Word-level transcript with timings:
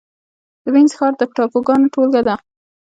د 0.63 0.65
وينز 0.73 0.91
ښار 0.97 1.13
د 1.19 1.21
ټاپوګانو 1.35 1.91
ټولګه 1.93 2.21
ده. 2.27 2.35